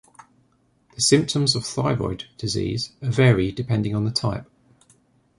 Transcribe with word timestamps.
The 0.95 1.01
symptoms 1.01 1.53
of 1.55 1.63
thyroid 1.63 2.25
disease 2.35 2.89
vary 3.03 3.51
depending 3.51 3.93
on 3.93 4.03
the 4.03 4.09
type. 4.09 4.49